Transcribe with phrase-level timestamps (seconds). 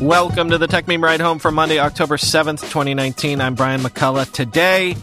[0.00, 3.38] Welcome to the Techmeme Ride Home for Monday, October 7th, 2019.
[3.38, 4.32] I'm Brian McCullough.
[4.32, 4.96] Today,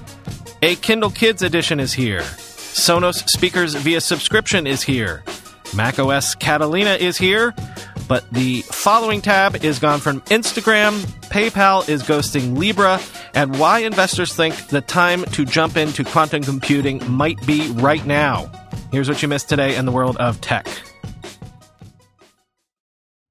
[0.63, 2.21] a Kindle Kids edition is here.
[2.21, 5.23] Sonos speakers via subscription is here.
[5.75, 7.53] macOS Catalina is here.
[8.07, 12.99] But the following tab is gone from Instagram, PayPal is ghosting Libra,
[13.35, 18.52] and why investors think the time to jump into quantum computing might be right now.
[18.91, 20.66] Here's what you missed today in the world of tech.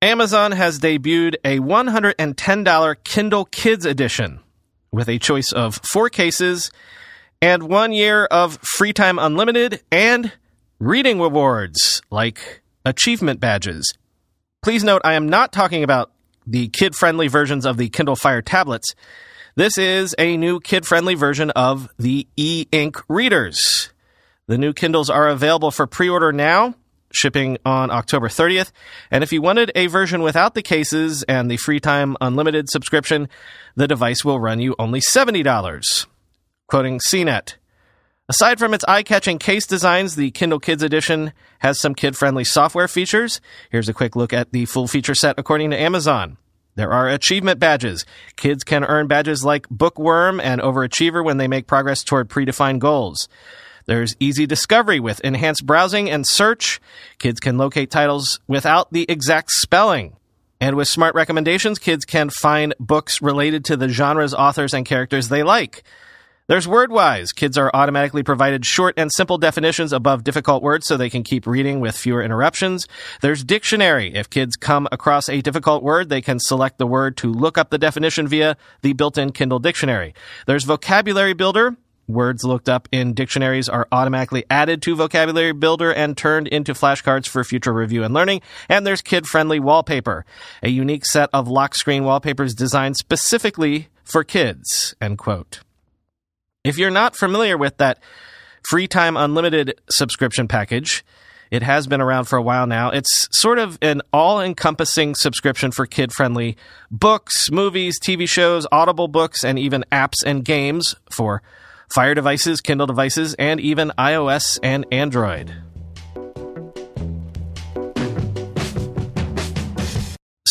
[0.03, 4.41] Amazon has debuted a $110 Kindle Kids edition
[4.93, 6.71] with a choice of four cases
[7.41, 10.33] and one year of free time unlimited and
[10.79, 13.95] reading rewards like achievement badges.
[14.63, 16.13] Please note, I am not talking about
[16.47, 18.95] the kid friendly versions of the Kindle Fire tablets.
[19.55, 23.95] This is a new kid friendly version of the e ink readers.
[24.47, 26.75] The new Kindles are available for pre order now
[27.13, 28.73] shipping on October 30th.
[29.11, 33.29] And if you wanted a version without the cases and the free time unlimited subscription,
[33.75, 36.07] the device will run you only $70.
[36.69, 37.55] Quoting CNET.
[38.29, 42.43] Aside from its eye catching case designs, the Kindle Kids Edition has some kid friendly
[42.43, 43.41] software features.
[43.71, 46.37] Here's a quick look at the full feature set according to Amazon.
[46.75, 48.05] There are achievement badges.
[48.37, 53.29] Kids can earn badges like Bookworm and Overachiever when they make progress toward predefined goals.
[53.87, 56.81] There's easy discovery with enhanced browsing and search.
[57.19, 60.17] Kids can locate titles without the exact spelling.
[60.61, 65.29] And with smart recommendations, kids can find books related to the genres, authors, and characters
[65.29, 65.85] they like.
[66.49, 67.35] There's WordWise.
[67.35, 71.45] Kids are automatically provided short and simple definitions above difficult words so they can keep
[71.45, 72.87] reading with fewer interruptions.
[73.21, 74.15] There's Dictionary.
[74.15, 77.71] If kids come across a difficult word, they can select the word to look up
[77.71, 80.15] the definition via the built-in Kindle Dictionary.
[80.47, 81.77] There's Vocabulary Builder.
[82.09, 87.27] Words looked up in dictionaries are automatically added to Vocabulary Builder and turned into flashcards
[87.27, 88.43] for future review and learning.
[88.69, 90.25] And there's kid-friendly wallpaper,
[90.63, 94.95] a unique set of lock screen wallpapers designed specifically for kids.
[95.01, 95.61] End quote.
[96.63, 97.99] If you're not familiar with that
[98.69, 101.05] free time unlimited subscription package,
[101.51, 102.91] it has been around for a while now.
[102.91, 106.57] It's sort of an all encompassing subscription for kid friendly
[106.91, 111.43] books, movies, TV shows, audible books, and even apps and games for
[111.93, 115.53] Fire devices, Kindle devices, and even iOS and Android.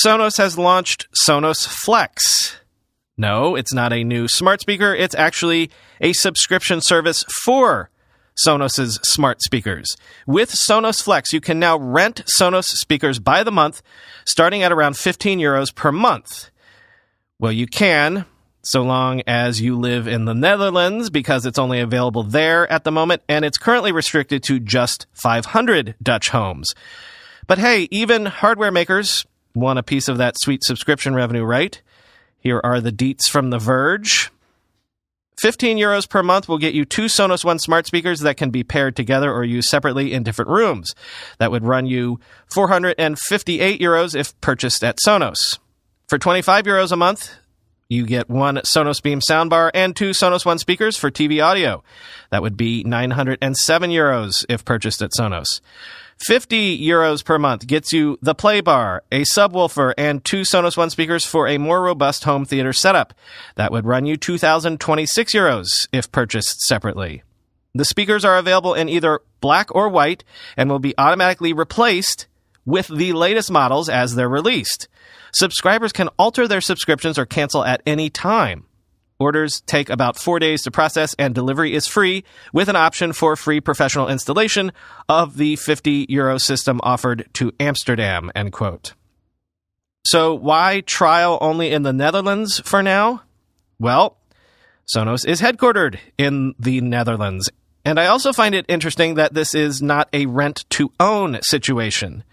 [0.06, 2.58] Sonos has launched Sonos Flex.
[3.18, 4.94] No, it's not a new smart speaker.
[4.94, 7.90] It's actually a subscription service for
[8.36, 9.96] Sonos's smart speakers.
[10.28, 13.82] With Sonos Flex, you can now rent Sonos speakers by the month,
[14.26, 16.52] starting at around 15 euros per month.
[17.40, 18.26] Well, you can,
[18.66, 22.92] so long as you live in the Netherlands because it's only available there at the
[22.92, 26.74] moment and it's currently restricted to just 500 Dutch homes.
[27.46, 29.24] But hey, even hardware makers
[29.54, 31.80] want a piece of that sweet subscription revenue, right?
[32.40, 34.32] Here are the deets from The Verge.
[35.38, 38.64] 15 euros per month will get you two Sonos One smart speakers that can be
[38.64, 40.96] paired together or used separately in different rooms.
[41.38, 45.60] That would run you 458 euros if purchased at Sonos.
[46.08, 47.36] For 25 euros a month,
[47.90, 51.84] you get one Sonos Beam soundbar and two Sonos One speakers for TV audio.
[52.32, 55.62] That would be 907 euros if purchased at Sonos.
[56.18, 61.26] 50 euros per month gets you the Playbar, a subwoofer, and two Sonos One speakers
[61.26, 63.14] for a more robust home theater setup.
[63.56, 67.24] That would run you 2,026 euros if purchased separately.
[67.76, 70.24] The speakers are available in either black or white
[70.56, 72.26] and will be automatically replaced
[72.66, 74.88] with the latest models as they're released.
[75.34, 78.66] Subscribers can alter their subscriptions or cancel at any time.
[79.18, 83.36] Orders take about four days to process and delivery is free with an option for
[83.36, 84.74] free professional installation
[85.08, 88.94] of the 50 euro system offered to Amsterdam, end quote.
[90.06, 93.24] So why trial only in the Netherlands for now?
[93.80, 94.18] Well,
[94.94, 97.50] Sonos is headquartered in the Netherlands.
[97.86, 102.24] And I also find it interesting that this is not a rent to own situation.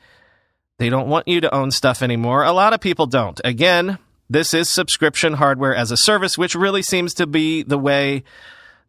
[0.83, 2.43] They don't want you to own stuff anymore.
[2.43, 3.41] A lot of people don't.
[3.45, 3.99] Again,
[4.29, 8.25] this is subscription hardware as a service, which really seems to be the way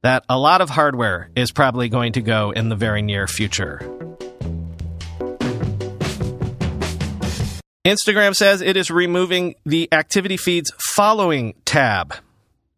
[0.02, 3.78] that a lot of hardware is probably going to go in the very near future.
[7.86, 12.16] Instagram says it is removing the activity feeds following tab,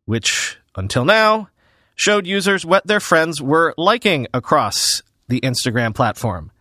[0.04, 1.48] which until now
[1.96, 6.52] showed users what their friends were liking across the Instagram platform.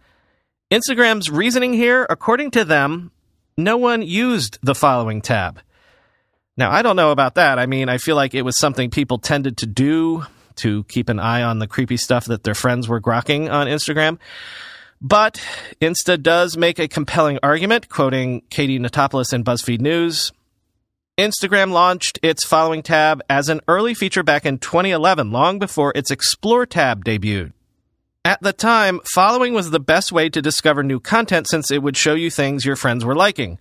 [0.71, 3.11] Instagram's reasoning here, according to them,
[3.57, 5.61] no one used the following tab.
[6.57, 7.59] Now, I don't know about that.
[7.59, 10.25] I mean, I feel like it was something people tended to do
[10.57, 14.19] to keep an eye on the creepy stuff that their friends were grokking on Instagram.
[15.01, 15.43] But
[15.81, 20.33] Insta does make a compelling argument, quoting Katie Notopoulos in BuzzFeed News.
[21.19, 26.11] Instagram launched its following tab as an early feature back in 2011, long before its
[26.11, 27.53] Explore tab debuted.
[28.27, 31.95] At the time, following was the best way to discover new content since it would
[31.95, 33.59] show you things your friends were liking.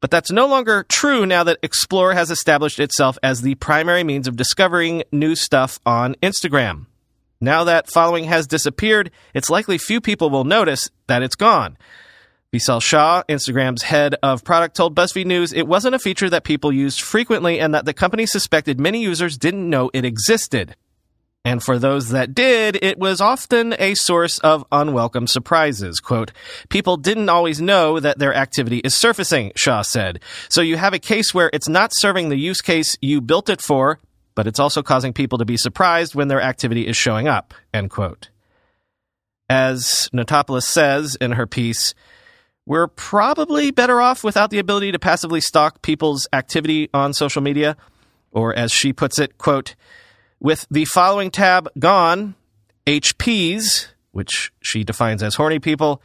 [0.00, 4.26] But that's no longer true now that Explore has established itself as the primary means
[4.26, 6.86] of discovering new stuff on Instagram.
[7.40, 11.78] Now that following has disappeared, it's likely few people will notice that it's gone.
[12.52, 16.72] Vishal Shah, Instagram's head of product, told BuzzFeed News it wasn't a feature that people
[16.72, 20.74] used frequently and that the company suspected many users didn't know it existed.
[21.44, 25.98] And for those that did, it was often a source of unwelcome surprises.
[25.98, 26.30] Quote,
[26.68, 30.20] people didn't always know that their activity is surfacing, Shah said.
[30.48, 33.60] So you have a case where it's not serving the use case you built it
[33.60, 33.98] for,
[34.36, 37.90] but it's also causing people to be surprised when their activity is showing up, end
[37.90, 38.30] quote.
[39.48, 41.92] As Notopoulos says in her piece,
[42.64, 47.76] we're probably better off without the ability to passively stalk people's activity on social media.
[48.30, 49.74] Or as she puts it, quote,
[50.42, 52.34] with the following tab gone,
[52.84, 56.02] HPs, which she defines as horny people,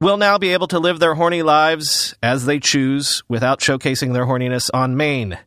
[0.00, 4.24] will now be able to live their horny lives as they choose without showcasing their
[4.24, 5.38] horniness on main.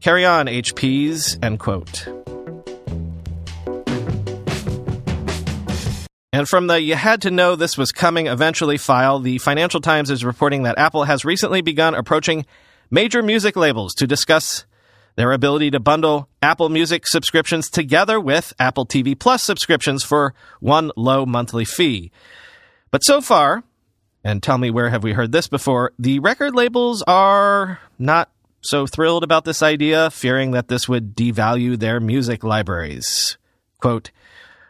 [0.00, 2.06] Carry on, HPs, end quote.
[6.32, 10.08] And from the You Had to Know This Was Coming eventually file, the Financial Times
[10.08, 12.46] is reporting that Apple has recently begun approaching
[12.92, 14.64] major music labels to discuss
[15.16, 20.90] their ability to bundle Apple Music subscriptions together with Apple TV Plus subscriptions for one
[20.96, 22.10] low monthly fee.
[22.90, 23.62] But so far,
[24.24, 28.30] and tell me where have we heard this before, the record labels are not
[28.60, 33.38] so thrilled about this idea, fearing that this would devalue their music libraries.
[33.80, 34.10] Quote,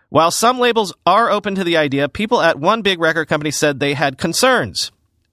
[0.08, 3.78] while some labels are open to the idea, people at one big record company said
[3.78, 4.90] they had concerns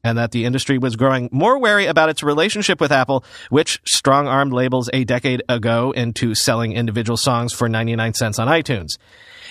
[0.08, 4.28] and that the industry was growing more wary about its relationship with Apple, which strong
[4.28, 8.98] armed labels a decade ago into selling individual songs for 99 cents on iTunes.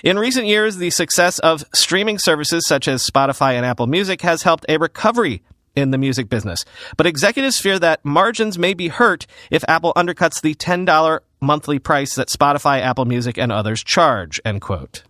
[0.03, 4.43] In recent years, the success of streaming services such as Spotify and Apple Music has
[4.43, 5.43] helped a recovery
[5.75, 6.65] in the music business.
[6.97, 12.15] But executives fear that margins may be hurt if Apple undercuts the $10 monthly price
[12.15, 15.05] that Spotify, Apple Music, and others charge, end quote.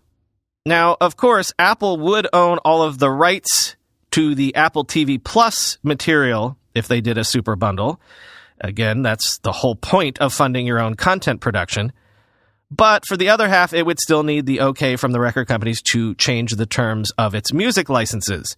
[0.66, 3.75] Now, of course, Apple would own all of the rights
[4.16, 8.00] to the Apple TV Plus material if they did a super bundle.
[8.58, 11.92] Again, that's the whole point of funding your own content production.
[12.70, 15.82] But for the other half, it would still need the okay from the record companies
[15.92, 18.56] to change the terms of its music licenses.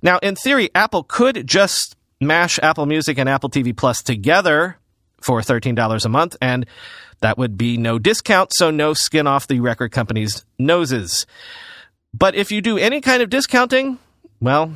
[0.00, 4.78] Now, in theory, Apple could just mash Apple Music and Apple TV Plus together
[5.20, 6.64] for $13 a month, and
[7.20, 11.26] that would be no discount, so no skin off the record company's noses.
[12.14, 13.98] But if you do any kind of discounting,
[14.40, 14.72] well,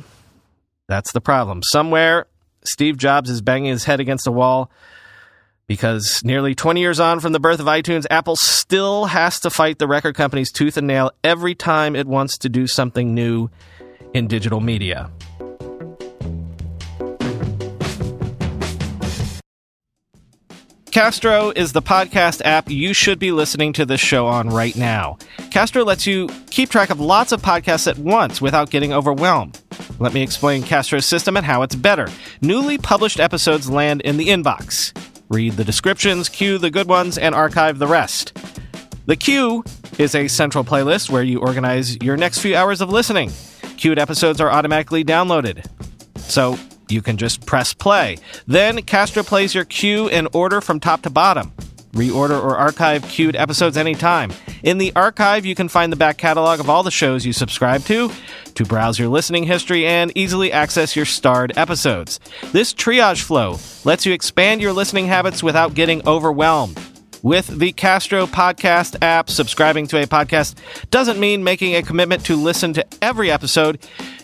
[0.89, 1.61] that's the problem.
[1.63, 2.25] Somewhere,
[2.63, 4.71] Steve Jobs is banging his head against a wall
[5.67, 9.77] because nearly 20 years on from the birth of iTunes, Apple still has to fight
[9.77, 13.49] the record companies tooth and nail every time it wants to do something new
[14.15, 15.11] in digital media.
[20.89, 25.19] Castro is the podcast app you should be listening to this show on right now.
[25.51, 29.61] Castro lets you keep track of lots of podcasts at once without getting overwhelmed.
[29.99, 32.07] Let me explain Castro's system and how it's better.
[32.41, 34.95] Newly published episodes land in the inbox.
[35.27, 38.37] Read the descriptions, cue the good ones, and archive the rest.
[39.07, 39.63] The queue
[39.97, 43.31] is a central playlist where you organize your next few hours of listening.
[43.75, 45.65] Queued episodes are automatically downloaded.
[46.17, 48.17] So you can just press play.
[48.47, 51.51] Then Castro plays your queue in order from top to bottom.
[51.93, 54.31] Reorder or archive queued episodes anytime.
[54.63, 57.83] In the archive, you can find the back catalog of all the shows you subscribe
[57.85, 58.11] to,
[58.55, 62.19] to browse your listening history, and easily access your starred episodes.
[62.51, 66.79] This triage flow lets you expand your listening habits without getting overwhelmed.
[67.21, 70.55] With the Castro Podcast app, subscribing to a podcast
[70.89, 73.79] doesn't mean making a commitment to listen to every episode.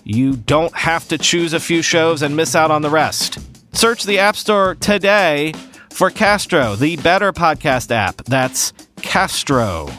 [0.05, 3.39] You don't have to choose a few shows and miss out on the rest.
[3.73, 5.53] Search the App Store today
[5.95, 8.17] for Castro, the better podcast app.
[8.25, 9.89] That's Castro.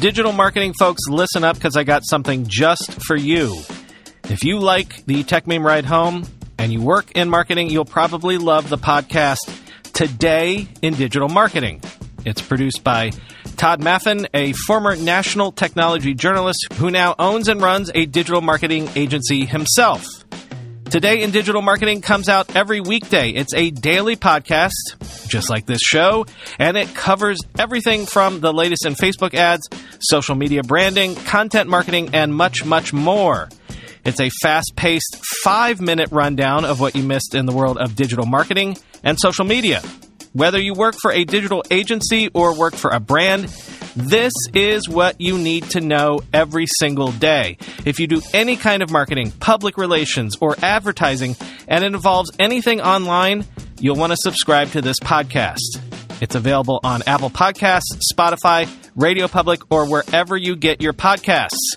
[0.00, 3.62] Digital marketing folks, listen up because I got something just for you.
[4.24, 6.24] If you like the Techmeme Ride Home,
[6.58, 9.38] and you work in marketing, you'll probably love the podcast
[9.92, 11.80] Today in Digital Marketing.
[12.24, 13.12] It's produced by
[13.56, 18.88] Todd Maffin, a former national technology journalist who now owns and runs a digital marketing
[18.96, 20.17] agency himself.
[20.90, 23.28] Today in Digital Marketing comes out every weekday.
[23.28, 26.24] It's a daily podcast, just like this show,
[26.58, 29.68] and it covers everything from the latest in Facebook ads,
[30.00, 33.50] social media branding, content marketing, and much, much more.
[34.06, 37.94] It's a fast paced five minute rundown of what you missed in the world of
[37.94, 39.82] digital marketing and social media.
[40.32, 43.50] Whether you work for a digital agency or work for a brand,
[43.98, 47.58] this is what you need to know every single day.
[47.84, 51.34] If you do any kind of marketing, public relations, or advertising,
[51.66, 53.44] and it involves anything online,
[53.80, 55.58] you'll want to subscribe to this podcast.
[56.20, 61.76] It's available on Apple Podcasts, Spotify, Radio Public, or wherever you get your podcasts.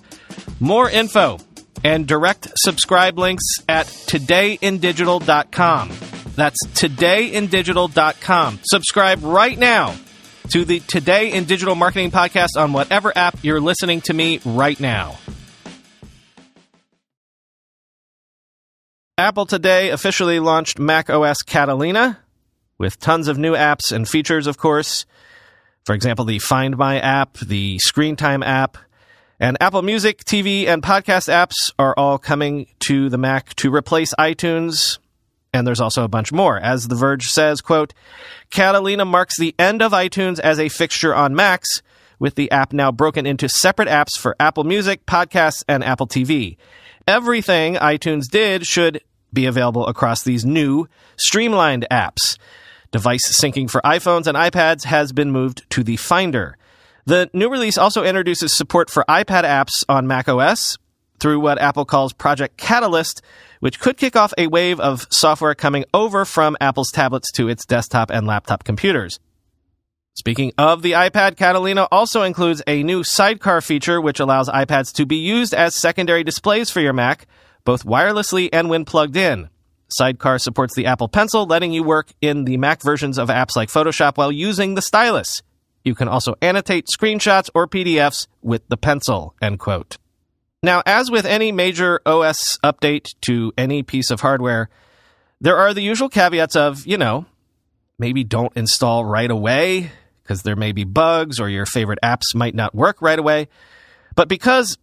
[0.59, 1.39] More info
[1.83, 5.89] and direct subscribe links at todayindigital.com.
[6.35, 8.59] That's todayindigital.com.
[8.63, 9.95] Subscribe right now
[10.51, 14.77] to the Today in Digital Marketing podcast on whatever app you're listening to me right
[14.77, 15.17] now.
[19.17, 22.19] Apple today officially launched Mac OS Catalina
[22.77, 25.05] with tons of new apps and features, of course.
[25.85, 28.77] For example, the Find My app, the Screen Time app,
[29.39, 34.13] and Apple Music, TV, and podcast apps are all coming to the Mac to replace
[34.15, 34.99] iTunes,
[35.53, 36.57] and there's also a bunch more.
[36.57, 37.93] As The Verge says, quote,
[38.49, 41.81] Catalina marks the end of iTunes as a fixture on Macs,
[42.19, 46.57] with the app now broken into separate apps for Apple Music, podcasts, and Apple TV.
[47.07, 49.01] Everything iTunes did should
[49.33, 52.37] be available across these new, streamlined apps.
[52.91, 56.57] Device syncing for iPhones and iPads has been moved to the Finder.
[57.05, 60.77] The new release also introduces support for iPad apps on macOS
[61.19, 63.21] through what Apple calls Project Catalyst,
[63.61, 67.65] which could kick off a wave of software coming over from Apple's tablets to its
[67.65, 69.19] desktop and laptop computers.
[70.15, 75.05] Speaking of the iPad, Catalina also includes a new sidecar feature which allows iPads to
[75.05, 77.27] be used as secondary displays for your Mac,
[77.63, 79.49] both wirelessly and when plugged in.
[79.87, 83.69] Sidecar supports the Apple Pencil, letting you work in the Mac versions of apps like
[83.69, 85.41] Photoshop while using the stylus.
[85.83, 89.97] You can also annotate screenshots or PDFs with the pencil, end quote.
[90.63, 94.69] Now, as with any major OS update to any piece of hardware,
[95.39, 97.25] there are the usual caveats of, you know,
[97.97, 99.91] maybe don't install right away
[100.21, 103.47] because there may be bugs or your favorite apps might not work right away.
[104.15, 104.77] But because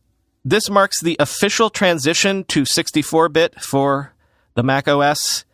[0.45, 4.15] this marks the official transition to 64 bit for
[4.55, 5.45] the Mac OS,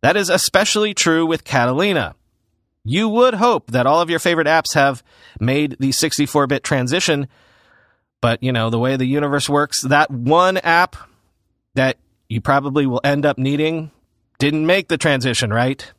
[0.00, 2.16] that is especially true with Catalina.
[2.82, 5.04] You would hope that all of your favorite apps have
[5.38, 7.28] made the 64 bit transition
[8.20, 10.96] but, you know, the way the universe works, that one app
[11.74, 11.96] that
[12.28, 13.90] you probably will end up needing
[14.38, 15.92] didn't make the transition, right?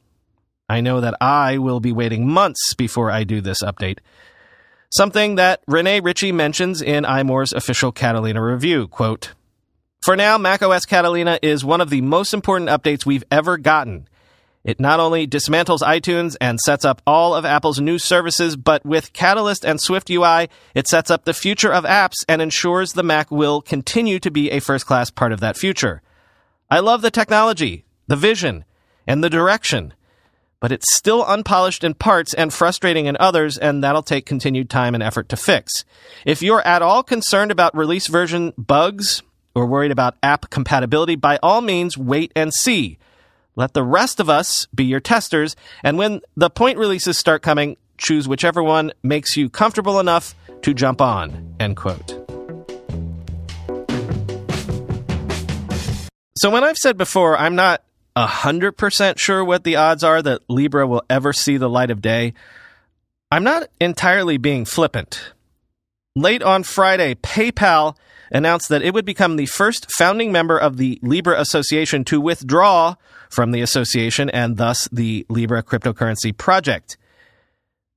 [0.70, 4.00] I know that I will be waiting months before I do this update.
[4.92, 8.88] Something that Rene Ritchie mentions in iMore's official Catalina review.
[8.88, 9.34] Quote,
[10.02, 14.08] For now, macOS Catalina is one of the most important updates we've ever gotten.
[14.70, 19.14] It not only dismantles iTunes and sets up all of Apple's new services, but with
[19.14, 23.32] Catalyst and Swift UI, it sets up the future of apps and ensures the Mac
[23.32, 26.04] will continue to be a first class part of that future.
[26.70, 28.64] I love the technology, the vision,
[29.08, 29.96] and the direction,
[30.60, 34.94] but it's still unpolished in parts and frustrating in others, and that'll take continued time
[34.94, 35.84] and effort to fix.
[36.28, 39.24] If you're at all concerned about release version bugs
[39.56, 43.00] or worried about app compatibility, by all means, wait and see.
[43.56, 47.78] Let the rest of us be your testers, and when the point releases start coming,
[47.98, 51.56] choose whichever one makes you comfortable enough to jump on.
[51.60, 52.16] End quote.
[56.38, 57.84] So when I've said before, I'm not
[58.16, 62.34] 100% sure what the odds are that Libra will ever see the light of day,
[63.32, 65.34] I'm not entirely being flippant.
[66.16, 67.96] Late on Friday, PayPal
[68.32, 72.96] announced that it would become the first founding member of the Libra Association to withdraw
[73.30, 76.98] from the association and thus the Libra cryptocurrency project.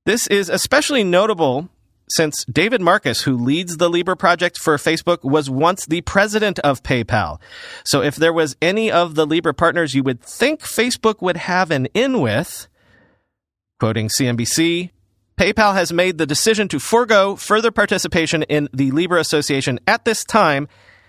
[0.05, 1.69] This is especially notable
[2.09, 6.83] since David Marcus, who leads the Libra project for Facebook, was once the president of
[6.83, 7.39] PayPal.
[7.85, 11.71] So if there was any of the Libra partners you would think Facebook would have
[11.71, 12.67] an in with,
[13.79, 14.91] quoting CNBC,
[15.37, 20.23] PayPal has made the decision to forego further participation in the Libra Association at this
[20.23, 20.67] time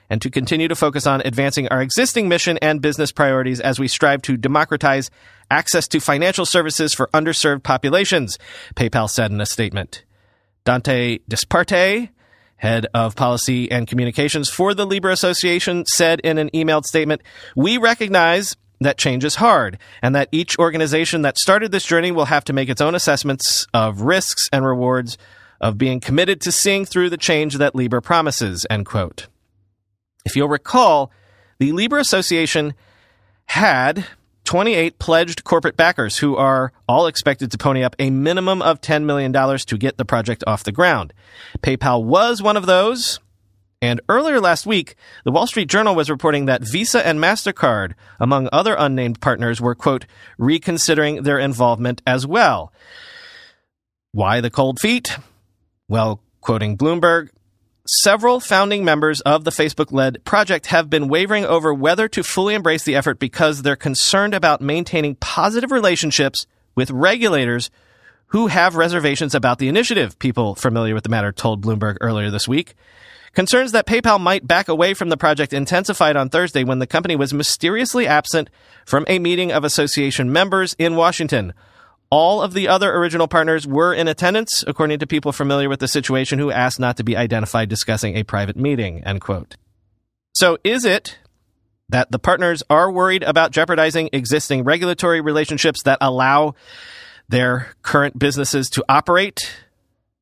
[0.08, 3.88] and to continue to focus on advancing our existing mission and business priorities as we
[3.88, 5.10] strive to democratize
[5.50, 8.38] access to financial services for underserved populations,
[8.76, 10.04] PayPal said in a statement.
[10.64, 12.08] Dante Disparte,
[12.56, 17.22] head of policy and communications for the Libra Association, said in an emailed statement,
[17.54, 22.26] We recognize that change is hard, and that each organization that started this journey will
[22.26, 25.16] have to make its own assessments of risks and rewards
[25.60, 28.66] of being committed to seeing through the change that Libra promises.
[28.68, 29.28] End quote.
[30.24, 31.10] If you'll recall,
[31.58, 32.74] the Libra Association
[33.46, 34.06] had
[34.44, 39.04] 28 pledged corporate backers who are all expected to pony up a minimum of $10
[39.04, 41.12] million to get the project off the ground.
[41.60, 43.20] PayPal was one of those,
[43.84, 48.48] And earlier last week, the Wall Street Journal was reporting that Visa and MasterCard, among
[48.50, 50.06] other unnamed partners, were, quote,
[50.38, 52.72] reconsidering their involvement as well.
[54.12, 55.18] Why the cold feet?
[55.86, 57.28] Well, quoting Bloomberg,
[57.86, 62.54] several founding members of the Facebook led project have been wavering over whether to fully
[62.54, 67.70] embrace the effort because they're concerned about maintaining positive relationships with regulators
[68.28, 72.48] who have reservations about the initiative, people familiar with the matter told Bloomberg earlier this
[72.48, 72.74] week.
[73.34, 77.16] Concerns that PayPal might back away from the project intensified on Thursday when the company
[77.16, 78.48] was mysteriously absent
[78.86, 81.52] from a meeting of association members in Washington.
[82.10, 85.88] All of the other original partners were in attendance, according to people familiar with the
[85.88, 89.56] situation who asked not to be identified discussing a private meeting, end quote.
[90.32, 91.18] So is it
[91.88, 96.54] that the partners are worried about jeopardizing existing regulatory relationships that allow
[97.28, 99.63] their current businesses to operate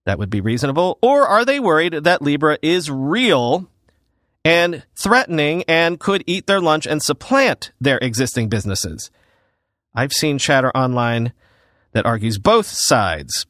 [0.05, 0.99] that would be reasonable?
[1.03, 3.69] Or are they worried that Libra is real
[4.45, 9.11] and threatening and could eat their lunch and supplant their existing businesses?
[9.95, 11.33] I've seen chatter online
[11.93, 13.47] that argues both sides.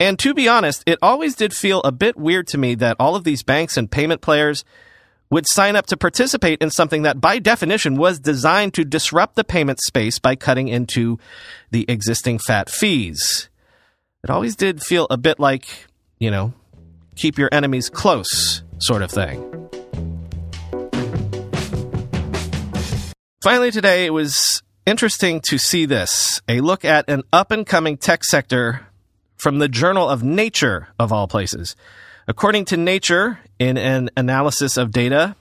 [0.00, 3.16] And to be honest, it always did feel a bit weird to me that all
[3.16, 4.64] of these banks and payment players
[5.30, 9.44] would sign up to participate in something that by definition was designed to disrupt the
[9.44, 11.18] payment space by cutting into
[11.70, 13.50] the existing fat fees
[14.24, 15.66] it always did feel a bit like,
[16.18, 16.52] you know,
[17.14, 19.44] keep your enemies close sort of thing.
[23.42, 27.96] Finally, today it was interesting to see this a look at an up and coming
[27.96, 28.86] tech sector
[29.36, 31.76] from the Journal of Nature, of all places.
[32.26, 35.36] According to Nature, in an analysis of data,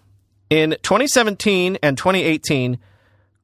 [0.52, 2.78] in 2017 and 2018,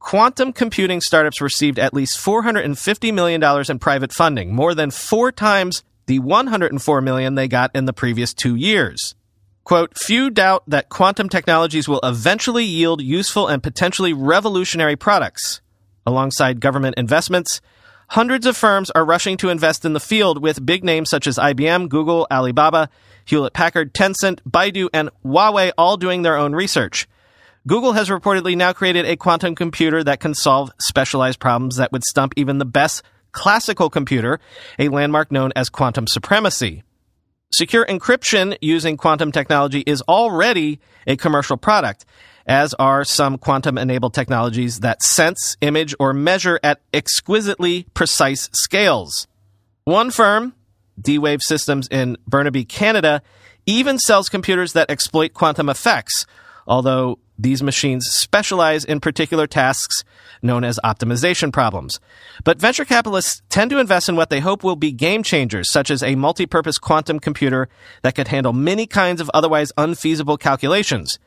[0.03, 5.81] quantum computing startups received at least $450 million in private funding, more than four times
[6.07, 9.15] the 104 million they got in the previous two years.
[9.63, 15.61] Quote, few doubt that quantum technologies will eventually yield useful and potentially revolutionary products.
[16.05, 17.61] Alongside government investments,
[18.09, 21.37] hundreds of firms are rushing to invest in the field with big names such as
[21.37, 22.89] IBM, Google, Alibaba,
[23.23, 27.07] Hewlett Packard, Tencent, Baidu, and Huawei all doing their own research.
[27.65, 32.03] Google has reportedly now created a quantum computer that can solve specialized problems that would
[32.03, 34.41] stump even the best classical computer,
[34.77, 36.83] a landmark known as quantum supremacy.
[37.53, 42.03] Secure encryption using quantum technology is already a commercial product,
[42.45, 49.25] as are some quantum enabled technologies that sense, image, or measure at exquisitely precise scales.
[49.85, 50.53] One firm,
[50.99, 53.21] D Wave Systems in Burnaby, Canada,
[53.65, 56.25] even sells computers that exploit quantum effects,
[56.67, 60.03] although these machines specialize in particular tasks
[60.41, 61.99] known as optimization problems.
[62.43, 65.91] But venture capitalists tend to invest in what they hope will be game changers, such
[65.91, 67.69] as a multi-purpose quantum computer
[68.01, 71.19] that could handle many kinds of otherwise unfeasible calculations.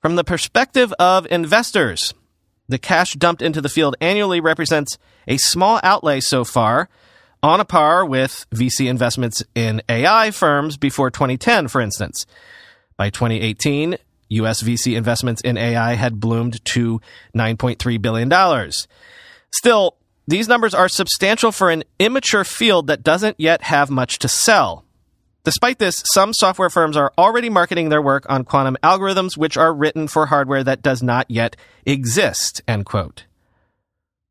[0.00, 2.14] From the perspective of investors,
[2.68, 6.88] the cash dumped into the field annually represents a small outlay so far,
[7.42, 12.26] on a par with VC investments in AI firms before 2010, for instance.
[12.96, 13.96] By 2018,
[14.30, 17.00] US VC investments in AI had bloomed to
[17.36, 18.72] $9.3 billion.
[19.52, 24.28] Still, these numbers are substantial for an immature field that doesn't yet have much to
[24.28, 24.84] sell.
[25.42, 29.74] Despite this, some software firms are already marketing their work on quantum algorithms which are
[29.74, 33.24] written for hardware that does not yet exist, end quote.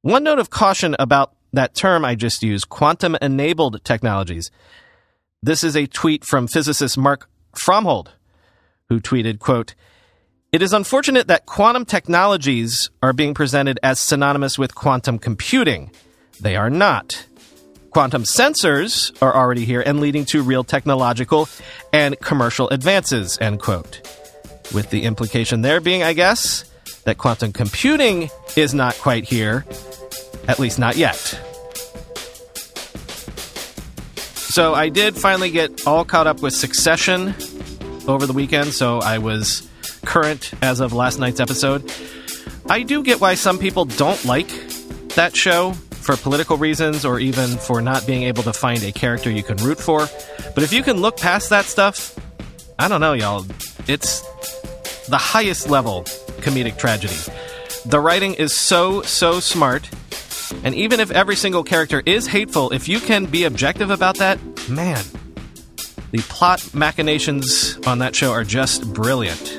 [0.02, 4.52] One note of caution about that term I just used, quantum enabled technologies.
[5.42, 8.10] This is a tweet from physicist Mark Fromhold,
[8.88, 9.74] who tweeted, quote,
[10.52, 15.92] it is unfortunate that quantum technologies are being presented as synonymous with quantum computing.
[16.42, 17.26] They are not.
[17.92, 21.48] Quantum sensors are already here and leading to real technological
[21.94, 24.02] and commercial advances, end quote.
[24.74, 26.64] With the implication there being, I guess,
[27.04, 29.66] that quantum computing is not quite here,
[30.48, 31.18] at least not yet.
[34.36, 37.36] So I did finally get all caught up with Succession
[38.08, 39.69] over the weekend, so I was
[40.10, 41.90] current as of last night's episode.
[42.68, 44.50] I do get why some people don't like
[45.10, 49.30] that show for political reasons or even for not being able to find a character
[49.30, 50.10] you can root for.
[50.56, 52.18] But if you can look past that stuff,
[52.80, 53.46] I don't know, y'all.
[53.88, 54.22] It's
[55.08, 56.04] the highest level
[56.42, 57.14] comedic tragedy.
[57.86, 59.88] The writing is so, so smart.
[60.64, 64.40] And even if every single character is hateful, if you can be objective about that,
[64.68, 65.06] man,
[66.10, 69.59] the plot machinations on that show are just brilliant.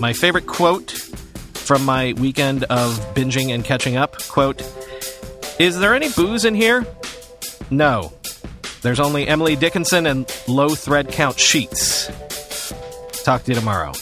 [0.00, 4.62] My favorite quote from my weekend of binging and catching up quote
[5.58, 6.86] Is there any booze in here?
[7.70, 8.12] No.
[8.82, 12.06] There's only Emily Dickinson and low thread count sheets.
[13.24, 13.92] talk to you tomorrow.